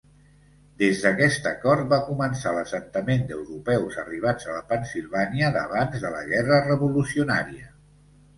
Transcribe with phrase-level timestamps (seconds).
[0.81, 6.59] Des d'aquest acord va començar l'assentament d'europeus arribats a la Pennsilvània d'abans de la Guerra
[6.71, 7.71] Revolucionària.